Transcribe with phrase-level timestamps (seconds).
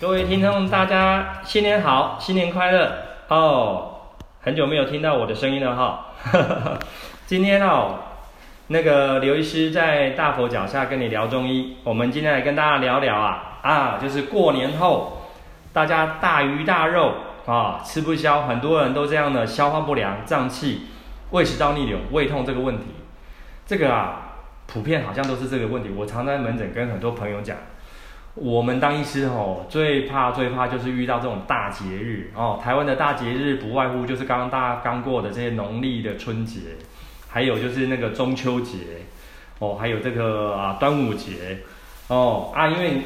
[0.00, 3.94] 各位听众，大家新年好，新年快乐哦！
[4.40, 6.78] 很久没有听到我的声音了哈。
[7.26, 7.96] 今天哦，
[8.68, 15.26] 那个刘医师在大佛脚下跟你聊中医，我们今天来跟大家聊聊啊啊，就是过年后
[15.72, 17.14] 大家大鱼大肉
[17.46, 20.82] 啊吃不消，很多人都这样的消化不良、胀气、
[21.32, 22.84] 胃食道逆流、胃痛这个问题，
[23.66, 24.34] 这个啊
[24.68, 25.90] 普遍好像都是这个问题。
[25.90, 27.56] 我常在门诊跟很多朋友讲。
[28.40, 32.60] 我们当医师吼，最怕最怕就是遇到这种大节日哦。
[32.62, 36.60] 台湾的大节日不外乎就是刚刚大家刚过的这些农历的春节，
[37.28, 38.78] 还有就是那个中秋节
[39.58, 41.58] 哦，还有这个啊端午节
[42.06, 43.02] 哦啊，因为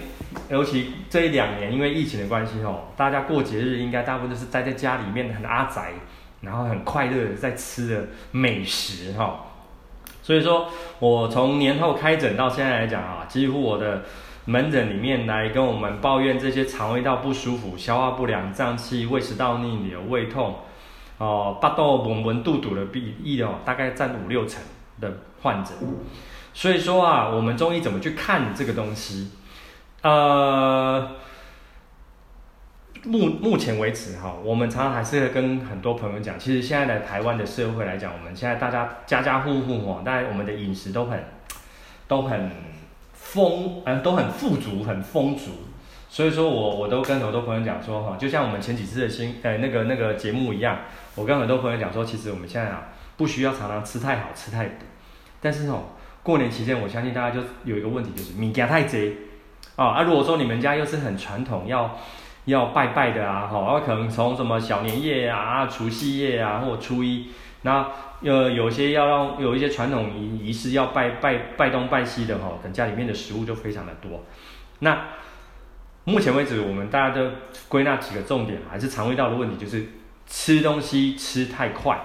[0.51, 5.93] 尤其这一两年因为疫情的关系哦，大家过节日应该大部分都是待在家里面很阿宅，
[6.43, 9.31] 然后很快乐的在吃的美食哈、哦。
[10.23, 14.03] 所以说我从年后开诊到现在来讲啊，几乎我的。
[14.45, 20.57] 门诊里面来跟我们抱怨这些肠胃道不舒服、消化不良、胀气、胃食道逆流、胃痛，
[21.19, 24.61] 哦，巴肚闷闷、肚肚的比例哦，大概占五六成
[25.01, 25.71] 的患者。
[26.53, 29.31] 所以说啊，我们中医怎么去看这个东西？
[30.03, 31.13] 呃，
[33.05, 41.25] 目目前为止哈，我们常常还是跟很多朋友讲，其实现在的台湾的社会来讲，我们现在大家家家户户哦，大家我们的饮食都很
[42.09, 42.51] 都很。
[43.33, 45.53] 丰，嗯，都很富足，很丰足，
[46.11, 50.81] 所以说我我都跟很多朋友讲说哈，就像我们前几次的新，呃，那个那个节目一样，
[51.15, 54.85] 我跟很多朋友讲说，其实我们现在啊，不需要常常吃太好，吃太补，
[55.41, 55.85] 但是哦，
[56.23, 59.17] 过年期间，我相信大家就有一个问题，就是物件太贼，
[59.77, 61.99] 啊，啊，如果说你们家又是很传统，要
[62.45, 67.31] 要拜拜的啊，哈，啊，可能从什么小年夜啊、除夕夜啊，或初一，
[67.63, 67.91] 那。
[68.25, 74.23] 呃，有些要让有一些传统仪仪式要拜拜拜东拜西的哈，等家里面的食物就非常的多。
[74.79, 75.07] 那
[76.05, 77.33] 目前为止，我们大家都
[77.67, 79.89] 归纳几个重点，还是肠胃道的问题，就是
[80.29, 82.01] 吃东西吃太快。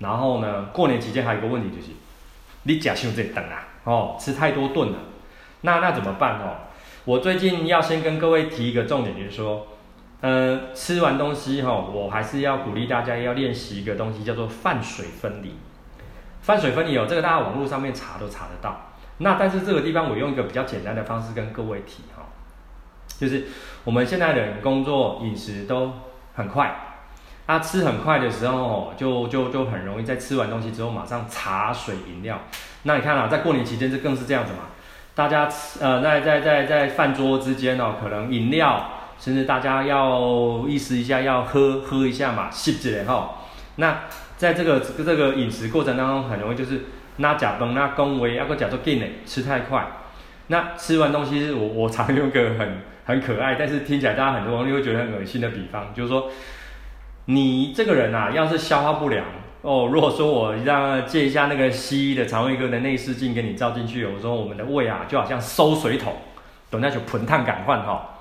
[0.00, 1.92] 然后呢，过年期间还有一个问题就是，
[2.64, 4.98] 你假胸在等啊，哦，吃太多顿了。
[5.60, 6.56] 那那怎么办哦？
[7.04, 9.68] 我最近要先跟各位提一个重点，就是说。
[10.22, 15.54] 呃，吃完东西哈，我还是要鼓励大家要练习一个东西，叫做饭水分离。
[16.40, 18.92] 饭水分离哦，这个大家网络上面查都查得到。
[19.18, 22.22] 那但是这个地方我用一个比较简单的方式跟各位提哈，
[23.18, 23.44] 就是
[23.84, 25.92] 我们现在的人工作饮食都
[26.34, 26.74] 很快，
[27.44, 32.40] 啊，吃很快的时候就就就很容易在吃完东西之后马上茶水饮料。
[32.84, 34.60] 那你看啊，在过年期间这更是这样子嘛，
[35.14, 38.92] 大家吃呃在在在在饭桌之间哦，可能饮料。
[39.18, 43.38] 甚至大家要意识一下，要喝喝一下嘛，吸着哈。
[43.76, 44.00] 那
[44.36, 46.82] 在这个这个饮食过程当中，很容易就是
[47.16, 49.86] 那假崩那恭维，那个假做劲呢，吃太快。
[50.48, 56.30] 那吃完东西，我 我常用个很很可爱，但是听起来大家很多人会觉得很恶心的比方，就是说
[57.24, 59.24] 你这个人啊，要是消化不良
[59.62, 66.14] 哦，如果说我让借一下那个西医的肠胃科的内视镜给你照进去，我说我们的胃啊，就好像收水桶，
[66.70, 68.15] 等下就喷烫感换哈。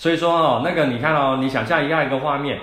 [0.00, 2.58] 所以说哦，那个你看哦，你想象一下一个画面，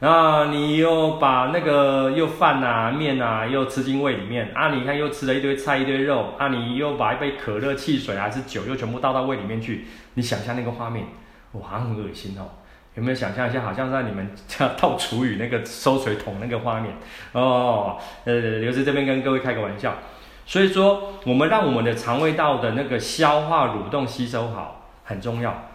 [0.00, 11.04] 然后你又把那个又饭啊、面啊又吃进胃里面啊，你看又吃了一堆菜一堆肉啊，你又把一杯可乐、汽水还是酒又全部倒到胃里面去，你想象那个画面，
[11.52, 12.48] 哇，很恶心哦。
[12.94, 16.94] 有没有想象一下，好像在你们家倒厨余那个收水桶那个画面
[17.32, 17.98] 哦？
[18.24, 19.92] 呃，刘师这边跟各位开个玩笑。
[20.46, 25.68] 所以说，我们让我们的肠胃道的那个消化蠕动吸收好很重要。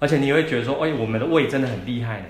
[0.00, 2.24] 而且你会觉得说，哎，我们的胃真的很厉害呢。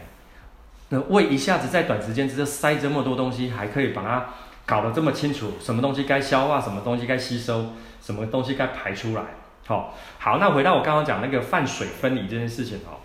[0.91, 4.27] 那胃一下子在短时间之内塞这么多东西，还可以把它
[4.67, 7.73] 搞得这么清楚，什么东西该消化，什么东西该吸收，
[8.03, 9.23] 什么东西该排出来。
[9.69, 12.99] 好，好，那回到我刚刚讲那个饭水分离这件事情哦。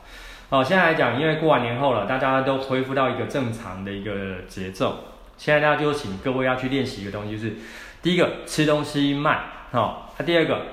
[0.49, 5.03] 好，现在来讲，因为过完年后了，大家都恢复到一个正常的一个节奏。
[5.37, 7.53] 现在大家就请各位要去练习一个东西，就是
[8.01, 10.63] 第一个吃东西慢，好，那第二个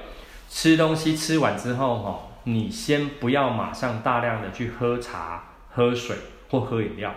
[0.49, 2.31] 吃东西吃完之后，哈。
[2.44, 6.17] 你先不要马上大量的去喝茶、喝水
[6.50, 7.15] 或喝饮料，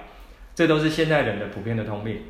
[0.53, 2.21] 这都是现代人的普遍的通病，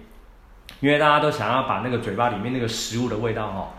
[0.80, 3.74] 因为大家都想要把那个嘴巴里面那个食物的味道哈，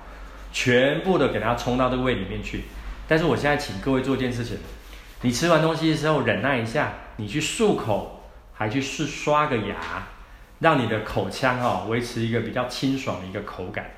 [0.52, 2.64] 全部的给它冲到这个胃里面去。
[3.08, 4.58] 但是我现在请各位做一件事情，
[5.22, 9.76] 你吃完东西的时候忍耐一下，你去漱口，还去试刷个牙，
[10.58, 13.90] 让你的口腔哈维持一个比较清爽的一个口感。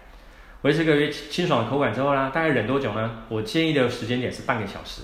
[0.63, 3.11] 维持个越清爽的口感之后呢，大概忍多久呢？
[3.29, 5.03] 我建议的时间点是半个小时。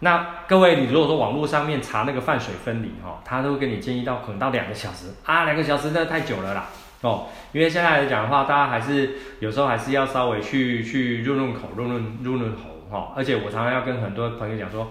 [0.00, 6.68] 那各位，你如果说网络上面查那个饭水分离哈，他都会给你建议到可能到两个小时啊，两个小时那太久了啦
[7.02, 7.26] 哦。
[7.52, 9.10] 因为现在来讲的话，大家还是
[9.40, 13.12] 有时候还是要稍微去去润润口、润润润润喉哈。
[13.16, 14.90] 而且我常常要跟很多朋友讲说，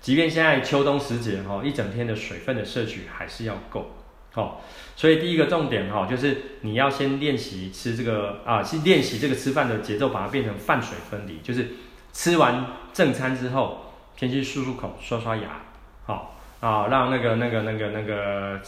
[0.00, 3.99] 即便现在秋冬时节哈，一整天的水分的摄取还是要够。
[4.32, 4.62] 好，
[4.94, 11.66] 所以第一个重点哈，就是你要先练习吃这个啊，先练习这个吃饭的节奏，把它变成饭水分离，就是
[12.12, 15.62] 吃完正餐之后，先去漱漱口、刷刷牙，
[16.06, 18.60] 好啊，让那个那个那个那个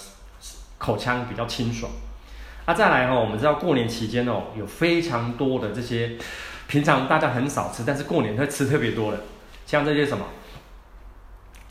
[0.79, 1.93] 口腔比较清爽。
[2.65, 6.17] 啊，再来哈，我们知道过年期间哦，有非常多的这些
[6.67, 9.20] 平常大家很少吃，但是过年会吃特别多的，
[9.65, 10.26] 像这些什么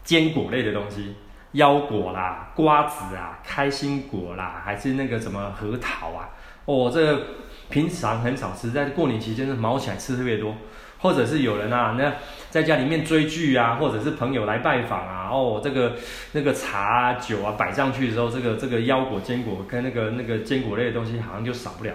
[0.05, 1.15] 坚果类的东西。
[1.53, 6.29] 腰果啦、瓜子啊、开心果啦，还是那个什么核桃啊？
[6.65, 7.21] 哦，这个
[7.69, 10.55] 平常很少吃，在过年期间是卯起来吃特别多。
[10.99, 12.13] 或者是有人啊，那
[12.51, 15.93] 在家里面追剧啊，或者是朋友来拜访啊，哦，这个
[16.33, 21.91] 那个茶啊、酒啊摆上去的时候，这个这个腰果、坚果跟那个那个坚果类的东西好像就少不了。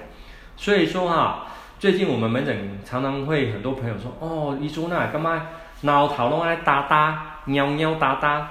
[0.57, 1.47] 所以说哈、啊，
[1.79, 5.51] 最近我们门诊常常会很多朋友说，哦，医生那干嘛
[5.83, 8.51] 脑头拢爱哒哒、喵喵哒哒。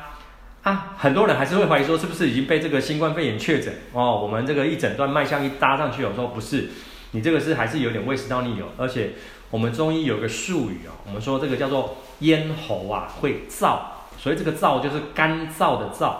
[0.65, 4.19] 啊，很多人还是会怀疑说，是不是已经被这个新冠肺炎确诊哦？
[4.19, 6.69] 我们这个一整段脉象一搭上去，我说不是，
[7.12, 9.12] 你这个是还是有点胃食道逆流，而且
[9.51, 13.77] 我们中医有个术语哦，我们说这个叫做咽喉啊会燥，
[14.17, 16.15] 所以这个燥就是干燥的燥，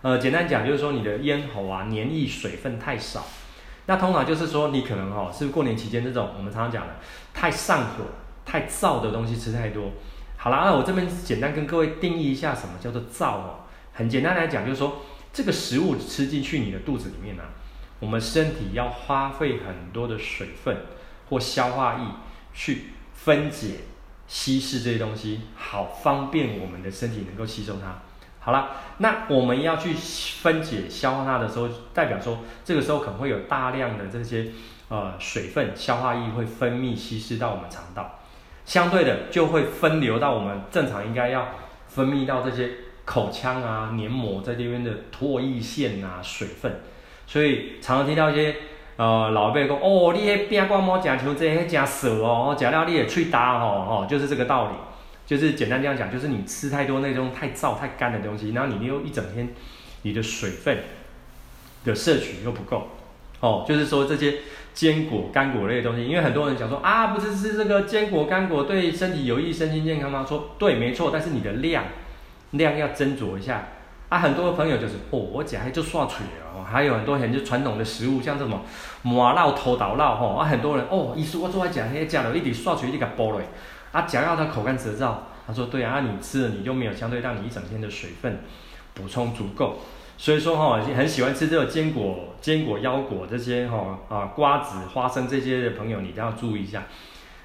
[0.00, 3.26] 呃，简单讲就是说你的咽喉啊黏液水分太少，
[3.84, 6.94] 那通常就是说你可能哦，是是过年期间这种我们常常讲的
[7.34, 8.04] 太上火、
[8.46, 9.90] 太燥的东西吃太多。
[10.38, 13.59] 好了，那我这边简单跟各位定义一下什么叫做燥哦。
[13.92, 15.02] 很简单来讲，就是说
[15.32, 17.42] 这个食物吃进去你的肚子里面呢、
[17.98, 20.76] 我们身体要花费很多的水分
[21.28, 22.04] 或消化液
[22.54, 23.80] 去分解、
[24.26, 27.98] 稀释这些东西，好方便我们的身体能够吸收它。
[28.38, 34.46] 好了，那我们要去分解、消化它的时候，代表说这个时候可能会有大量的这些
[34.88, 38.18] 呃水分、消化液会分泌、稀释到我们肠道，
[38.64, 41.48] 相对的就会分流到我们正常应该要
[41.86, 42.70] 分泌到这些。
[43.10, 46.80] 口腔啊，黏膜在这边的唾液腺啊，水分，
[47.26, 48.54] 所以常常听到一些
[48.94, 54.74] 呃老辈讲，哦，你迄饼干莫食像这些加涩哦，食了你也喙焦吼吼，就是这个道理。
[55.26, 59.48] 就是简单这样讲，就是你吃太多那种太燥太干的东西，然后你又一整天
[60.02, 60.78] 你的水分
[61.84, 62.86] 的摄取又不够，
[63.40, 64.34] 哦，就是说这些
[64.72, 70.24] 坚果干果类的东西，因为很多人讲说啊，不是吃这个坚果干果对身体有益、身心健康吗？
[70.28, 71.82] 说对，没错，但是你的量。
[72.52, 73.68] 量要斟酌一下
[74.08, 74.18] 啊！
[74.18, 76.16] 很多朋友就是哦，我讲还就刷嘴
[76.52, 78.60] 哦，还有很多很就传统的食物，像这种
[79.02, 83.44] 麻烙、头倒烙吼啊，很多人哦，一说我做爱讲，嘿讲了一点刷嘴一点个剥了，
[83.92, 85.14] 啊，讲到他口干舌燥，
[85.46, 88.40] 他说对啊，你吃了你就没有相对让你一整天的水分
[88.94, 89.78] 补充足够，
[90.18, 96.82] 所以说哈，很喜欢吃这个坚果、坚果、腰果这些哈啊瓜子、花生这些的朋友，你都要注意一下。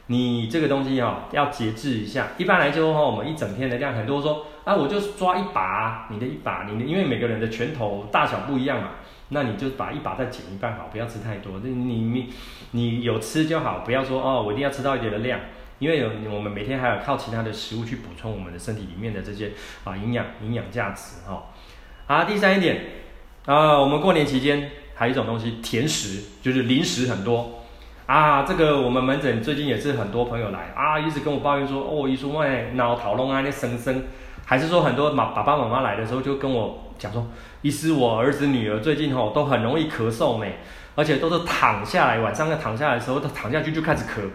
[0.07, 2.28] 你这个东西哈要节制一下。
[2.38, 8.92] 一般来说哈，我们一整天的量，很多说啊，我就抓一把，你的一把，你的，因为每个人的拳头大小不一样嘛，
[9.30, 11.60] 那你就把一把再减一半好，不要吃太多。
[11.63, 12.30] 那你你
[12.72, 15.40] 你有吃就好，不要说哦，我一定要吃到一点的量，
[15.80, 19.54] 因为有我们每天还有靠其他的食物去补充我们的身体里面的这些
[19.84, 21.52] 啊营养营养价值哈。
[22.06, 22.84] 啊，第三一点
[23.48, 27.65] 啊，我们过年期间还有一种东西，甜食就是零食很多。
[28.06, 34.04] 啊，这个我们门诊最近也是很多朋友来啊，一直跟我抱怨说，哦，医生，我脑头痛啊，那生生，
[34.45, 37.26] 还是说很多妈爸爸妈妈来的时候就跟我讲说，
[37.64, 40.52] 医师，我儿子女儿最近吼都很容易咳嗽呢，
[40.94, 44.30] 而且都是躺下来，晚上要躺下来的时候，他躺下去就开始咳。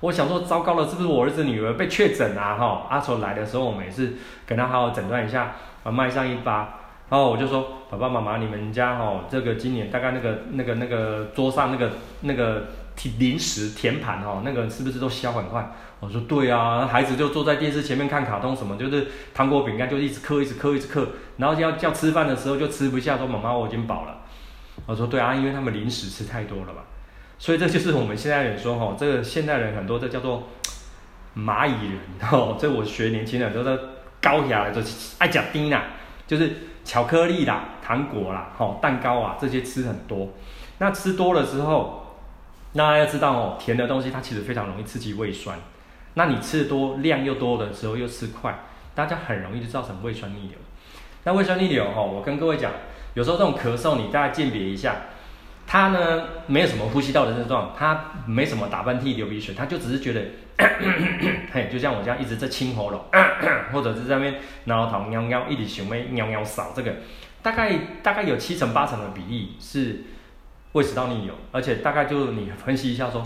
[0.00, 2.56] 我想说，糟糕了，是不是我儿子女儿被确诊啊？
[2.56, 5.52] 哈，阿丑来的时候，我们也是跟他好好诊断一下，
[5.84, 6.80] 把脉上一发，
[7.10, 11.92] 然后我就说，爸爸妈妈，你们家吼这个今年大概那个那个那个桌上那个
[12.22, 12.64] 那个。
[13.18, 15.70] 零食甜盘哦，那个是不是都消很快？
[16.00, 21.06] 我说对啊，孩子就坐在电视前面看卡通，什么就是糖果饼干就一直嗑，一直嗑，一直嗑，
[21.38, 24.18] 然后要叫吃饭的时候就吃不下，说妈妈我已经饱了。
[24.86, 26.82] 我说对啊，因为他们零食吃太多了嘛，
[27.38, 30.48] 所以这就是我们现代人说哈，这个现代人很多这叫做
[31.36, 31.98] 蚂蚁人
[32.30, 33.76] 哦，这我学年轻人都在
[34.20, 34.80] 高下来就
[35.18, 35.84] 爱讲丁啦，
[36.26, 36.52] 就是
[36.84, 40.28] 巧克力啦、糖果啦、哈蛋糕啊这些吃很多，
[40.78, 42.03] 那吃多了之后。
[42.76, 45.56] 那要知道哦，甜的东西它其实非常容易刺激胃酸。
[46.14, 48.56] 那你吃的多，量又多的时候又吃快，
[48.96, 50.58] 大家很容易就造成胃酸逆流。
[51.22, 52.72] 那胃酸逆流哦，我跟各位讲，
[53.14, 54.96] 有时候这种咳嗽你大概鉴别一下，
[55.66, 60.20] 它呢没有什么呼吸道的症状，它没什么打喷嚏、流鼻水，它就只是觉得，
[61.52, 63.00] 嘿，就像我这样一直在清喉咙，
[63.72, 66.92] 或者是在那边挠头喵喵一直想要喵喵扫这个，
[67.40, 70.02] 大概大概有七成八成的比例是。
[70.74, 73.24] 胃食道逆流，而且大概就是你分析一下说，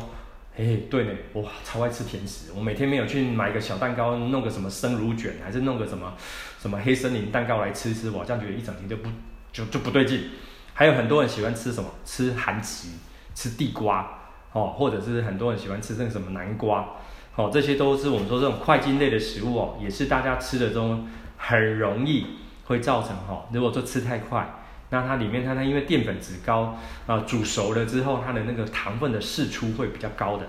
[0.55, 2.52] 哎，对呢，哇，超爱吃甜食。
[2.55, 6.12] 我每天没有去买个小蛋糕，弄个什么生乳卷，还是弄个什么
[6.61, 9.09] 什么黑森林蛋糕来吃吃，我这样觉得一整天就不
[9.50, 10.28] 就就不对劲。
[10.75, 11.88] 还有很多人喜欢吃什么？
[12.05, 12.90] 吃韩吉，
[13.35, 14.07] 吃地瓜，
[14.52, 16.87] 哦，或者是很多人喜欢吃那个什么南瓜，
[17.35, 22.26] 哦，这些都是我们说这种快进类的食物哦，也是大家吃的中很容易
[22.67, 24.55] 会造成哈、哦，如果说吃太快。
[24.90, 26.61] 那它里面它它因为淀粉质高
[27.07, 30.47] 啊、呃，煮熟了之后，它的那个糖分的释出会比较高的，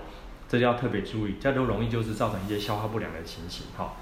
[0.48, 3.96] 这就要特别注意，这都容易就是造成一些消化不良的情形哈。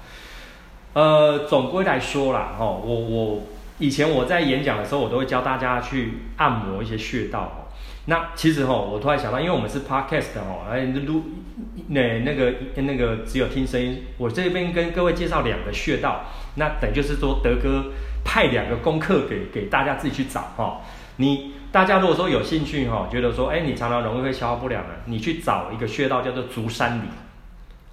[0.93, 3.43] 呃，总归来说啦，哈，我我
[3.79, 7.41] 以前我在演讲的时候，我都会教大家去按摩一些穴道。
[7.41, 7.65] 哦
[8.05, 11.25] 那其实哈，我突然想到，因为我们是 podcast 哈，哎录
[11.89, 17.91] 那那个那个只有听声音，我这边跟各位介绍两个穴道，那等就是说德哥。
[18.23, 20.81] 派两个功课给给大家自己去找哈，
[21.17, 27.03] 你大家如果说有兴趣哈，觉得说哎，你常常容易会消化不良的，你去找一个穴道叫做足三里，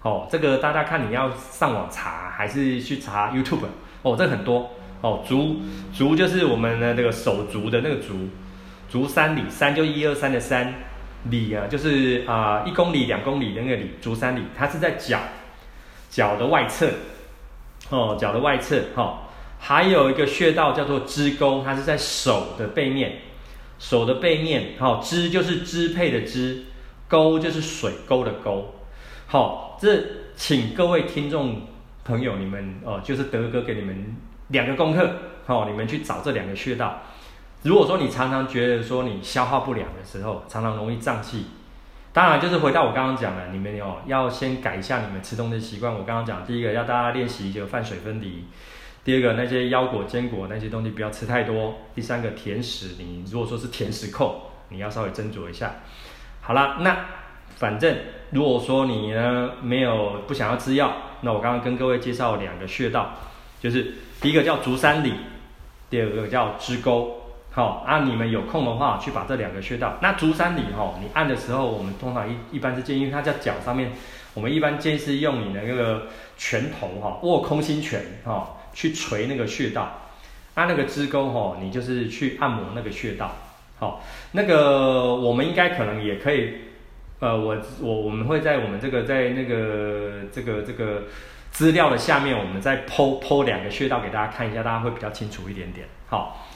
[0.03, 3.67] 哦，这个大家看你要上网查还是去查 YouTube
[4.03, 4.71] 哦，这很多。
[5.03, 5.61] 哦，足
[5.93, 8.31] 足就是我们的那个手足的那个足，
[8.89, 10.73] 足三里，三就一二三的三，
[11.25, 15.21] 里啊就是啊、一公里两公里的那个里，足三里，它是在脚
[16.09, 16.89] 脚的外侧，
[17.91, 19.25] 哦，脚的外侧哈。
[19.69, 23.19] 还有一个穴道叫做支沟，它是在手的背面，
[23.81, 26.67] 手的背面，好，支就是支配的支，
[27.09, 28.73] 沟就是水沟的沟，
[29.27, 30.01] 好，这
[30.37, 31.63] 请各位听众
[32.05, 34.17] 朋友，你们哦，就是德哥给你们
[34.51, 35.11] 两个功课，
[35.47, 37.03] 好，你们去找这两个穴道。
[37.63, 41.47] 如果说你常常觉得说你消化不良的时候，常常容易胀气，
[42.13, 45.93] 当然就是回到我刚刚讲的，你们哦要先改一下你们吃东西习惯。
[45.93, 48.45] 我刚刚讲第一个要大家练习就饭水分离。
[49.07, 51.75] 第二个，那些腰果、坚果那些东西不要吃太多。
[51.95, 54.35] 第三个，甜食，你如果说是甜食控，
[54.71, 55.77] 你要稍微斟酌一下。
[56.41, 57.07] 好了，那
[57.55, 57.97] 反正
[58.31, 63.13] 如果说你呢没有不想要吃药，那我刚刚跟各位介绍两个穴道，
[63.61, 65.13] 就是第一个叫足三里，
[65.89, 67.15] 第二个叫支沟。
[67.53, 69.99] 好，啊，你们有空的话去把这两个穴道。
[70.03, 73.93] 那足三里哈，你按的时候，我们通常一一般是建议它在脚上面，
[74.35, 78.53] 我们一般建议是用你的那个拳头哈，握空心拳哈。
[78.77, 80.11] 去捶那个穴道，
[80.55, 83.35] 按、那个支沟吼，你就是去按摩那个穴道，
[83.79, 86.55] 好，那个我们应该可能也可以，
[87.21, 91.05] 呃，我我我们会在我们这个在那个这个这个
[91.51, 96.47] 资料的下面，我们再剖剖两个穴道给大家看一下，大家会比较清楚一点点，好。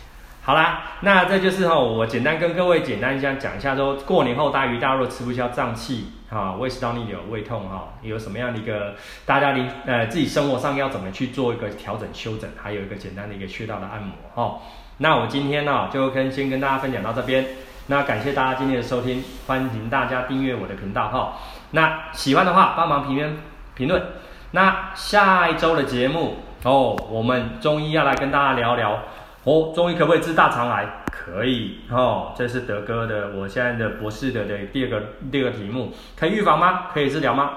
[0.50, 14.59] 好啦，那这就是哈，我简单跟各位简单一下讲一下，说过年后大鱼大肉吃不消，胀气哈，胃食道逆流、胃痛哈，有什么样的一个大家的呃自己生活上要怎么去做一个调整修整，还有一个简单的一个穴道的按摩哈。
[14.97, 17.47] 那我今天呢就跟先跟大家分享到这边，
[17.87, 21.35] 那感谢大家今天的收听，欢迎大家订阅我的频道哈。
[21.71, 23.38] 那喜欢的话帮忙评论
[23.76, 24.02] 评论。
[24.50, 28.99] 那下一周的节目哦，我们中医要来跟大家聊聊。
[29.44, 30.87] 哦，中医可不可以治大肠癌？
[31.11, 36.87] 可以哦，这是德哥的，我现在的博士的的第二个第二个题目，可以预防吗？
[36.92, 37.50] 可以治疗吗？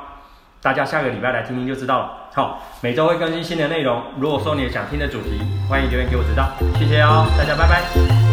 [0.61, 2.11] 大家下个礼拜来听听就知道了。
[2.33, 6.49] 好，每周会更新新的内容，如果说你有想听的主题，欢迎留言给我知道。
[6.79, 8.32] 谢谢哦，大家拜拜。